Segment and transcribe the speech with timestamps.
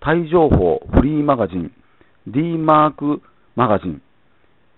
[0.00, 1.72] タイ情報フリーマガジン
[2.26, 3.22] D マーク
[3.54, 4.02] マガジン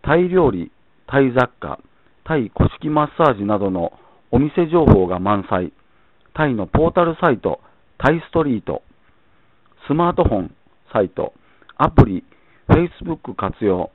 [0.03, 0.71] タイ料理、
[1.07, 1.81] タイ雑貨、
[2.25, 3.93] タイ古式マッサージなどの
[4.31, 5.73] お店情報が満載、
[6.35, 7.61] タイのポータルサイト、
[7.99, 8.83] タイストリート、
[9.87, 10.55] スマートフォン
[10.93, 11.35] サイト、
[11.77, 12.25] アプリ、
[12.69, 13.91] Facebook 活用、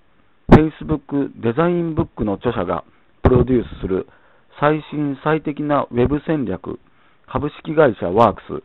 [0.50, 2.84] Facebook デザインブックの著者が
[3.24, 4.08] プロデュースする
[4.60, 6.80] 最新最適なウェブ戦略、
[7.28, 8.64] 株式会社ワークス、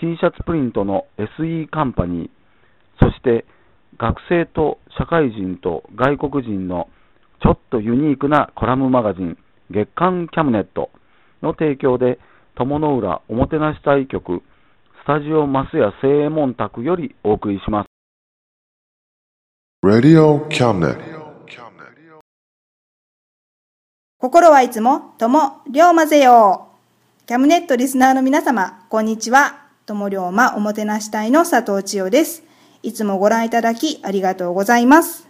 [0.00, 3.44] T シャツプリントの SE カンパニー、そして
[3.98, 6.88] 学生と社会人と外国人の
[7.42, 9.36] ちょっとユニークなコラムマガジン
[9.70, 10.90] 月刊キャムネット
[11.42, 12.18] の提供で
[12.54, 14.42] 友の浦おもてなし隊局
[15.02, 17.86] スタジオマスヤ正右衛門宅よりお送りします。
[24.18, 26.68] 心はいつも友龍馬ぜよ
[27.26, 29.69] キャムネットリスナーの皆様、こんにちは。
[29.90, 32.44] 友龍馬おもてなし隊の佐藤千代です。
[32.84, 35.26] いつもご覧いただきありがとうございます。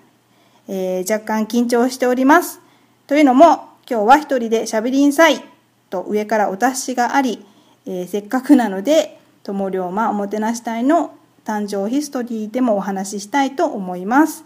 [0.68, 2.60] えー若干緊張しております。
[3.06, 5.42] というのも、今日は一人で喋りんさい
[5.88, 7.42] と上からお達しがあり、
[7.86, 11.14] えーせっかくなので、友龍馬おもてなし隊の
[11.46, 14.44] 誕生ヒストリーでもお話ししたいと思います。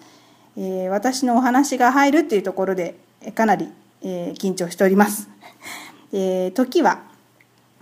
[0.56, 2.94] えー私のお話が入るっていうところで、
[3.34, 3.68] かなり、
[4.02, 5.28] え緊張しております。
[6.14, 7.00] え時は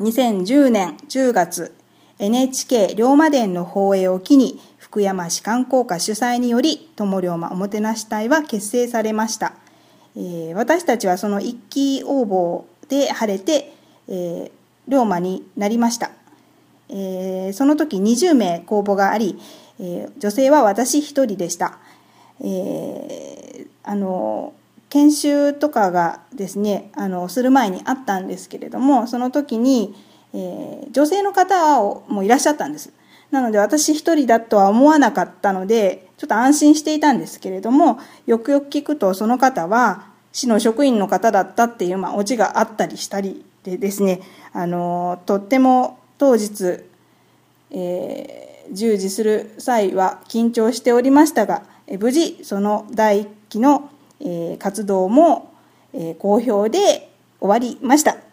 [0.01, 1.75] 2010年10月
[2.23, 9.55] NHK 龍馬伝の放映を機に福山市観光課主催により友龍馬おもてなし隊は結成されました、
[10.17, 13.75] えー私たちはその一期応募で晴れて、
[14.09, 14.51] えー
[14.87, 16.13] 龍馬になりました、
[16.89, 19.37] えーその時20名公募があり、
[19.81, 21.79] え女性は私一人でした、
[22.41, 24.53] えあの
[24.91, 29.95] 研修とかがですねあのする前にあったんですけれどもその時に、
[30.35, 32.93] えー女性の方もいらっしゃったんです。
[33.31, 44.21] なので私一人だとは思わなかったのでちょっと安心していたんですけれどもよくよく聞くとその方は市の職員の方だったっていう、まあ、オチがあったりしたりでですね
[44.53, 46.85] あのとっても当日
[47.71, 55.53] えー従事する際は緊張しておりましたがえ無事その第一期の、えー活動も、
[55.93, 57.11] えー好評で
[57.41, 58.32] 終わりました。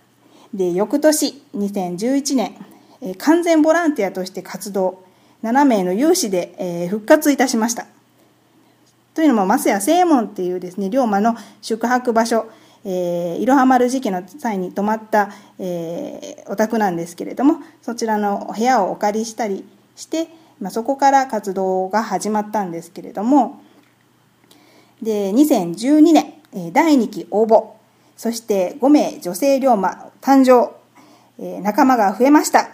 [0.53, 2.55] で翌年2011年、
[3.01, 5.03] え完全ボランティアとして活動
[5.43, 7.85] 7名の有志で、え復活いたしました。
[9.13, 12.49] というのも増谷正門っていうですね龍馬の宿泊場所
[12.85, 19.63] えーいろは丸時期の際に泊まった、えーお宅なんですけれどもそちらの部屋をお借りしたり
[19.95, 20.29] して、
[20.59, 23.61] まあ、そこから活動が始まったんですけれども
[25.01, 26.33] で2012年
[26.73, 27.73] 第2期応募
[28.17, 30.75] そして5名女性龍馬誕生、
[31.39, 32.69] えー仲間が増えました、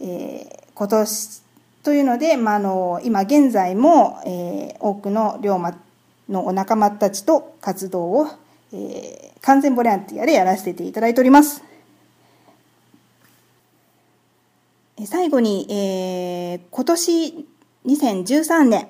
[0.00, 1.42] えー今年
[1.82, 5.76] というので、まあ、の今現在も、えー多くの龍馬
[6.28, 8.26] のお仲間たちと活動を、
[8.72, 11.62] えー完全ボランティアでやらせていただいております。
[15.06, 17.46] 最後に、えー今年
[17.86, 18.88] 2013年、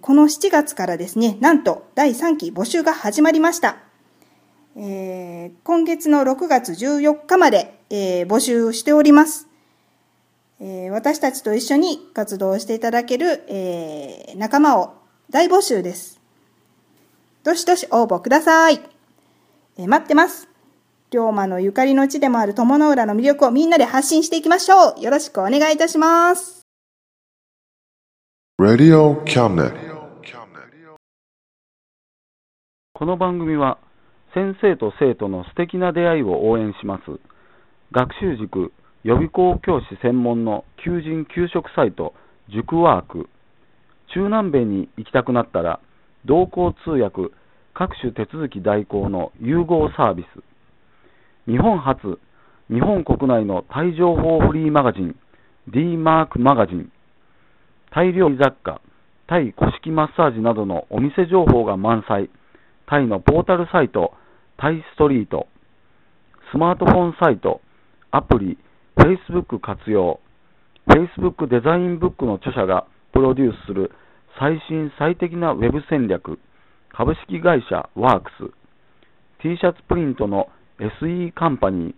[0.00, 3.83] この7月からですね、なんと第3期募集が始まりました。
[4.76, 9.46] えー今月の6月14日まで、えー募集しております。
[10.60, 14.94] えー私たちと一緒に活動していただける、えー仲間を
[15.30, 16.20] 大募集です。
[17.44, 18.80] どしどし応募ください。
[19.78, 20.48] えー待ってます。
[21.10, 25.00] 龍馬のゆかりの地でもある友の浦の魅力をみんなで発信していきましょう。
[25.00, 26.62] よろしくお願いいたします。
[32.94, 33.78] この番組は
[34.34, 37.02] 先生と生徒の素敵な出会いを応援します。
[37.92, 38.72] 学習塾
[39.04, 42.14] 予備校教師専門の求人・給食サイト
[42.48, 43.28] 塾ワーク。
[44.12, 45.78] 中南米に行きたくなったら
[46.24, 47.32] 同行通訳
[47.74, 50.42] 各種手続き代行の融合サービス。
[51.48, 52.18] 日本初
[52.70, 55.16] 日本国内のタイ情報フリーマガジン
[55.68, 56.90] D マークマガジン。
[57.92, 58.80] タイ料理雑貨
[59.28, 62.30] タイ古式マッサージなどのお店情報が満載。
[62.86, 64.12] タイのポータルサイト、
[64.56, 65.48] タイストリート、
[66.52, 67.60] スマートフォンサイト、
[68.10, 68.58] アプリ、
[68.96, 70.20] Facebook 活用、
[70.86, 73.90] Facebook デザインブックの著者がプロデュースする
[74.38, 76.38] 最新最適なウェブ戦略、
[76.92, 78.52] 株式会社ワークス、
[79.42, 80.48] T シャツプリントの
[80.78, 81.94] SE カンパニー、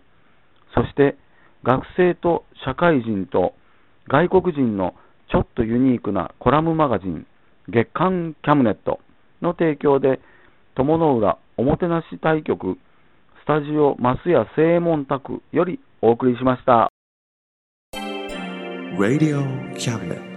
[0.73, 1.15] そして
[1.63, 3.53] 学生と社会人と
[4.07, 4.95] 外国人の
[5.31, 7.27] ちょっとユニークなコラムマガジン、
[7.67, 8.99] 月刊キャムネット
[9.41, 10.19] の提供で、
[10.75, 12.77] 友の浦おもてなし対局、
[13.41, 16.89] スタジオ増屋正門宅よりお送りしました。
[18.97, 19.41] Radio
[19.73, 20.36] Cabinet.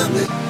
[0.00, 0.49] coming.